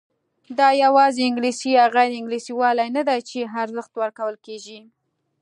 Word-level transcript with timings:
دا 0.57 0.67
یوازې 0.83 1.21
انګلیسي 1.25 1.69
یا 1.77 1.85
غیر 1.95 2.11
انګلیسي 2.19 2.53
والی 2.59 2.87
نه 2.97 3.01
دی 3.07 3.19
چې 3.29 3.39
ارزښت 3.63 3.91
ورکول 4.01 4.35
کېږي. 4.45 4.79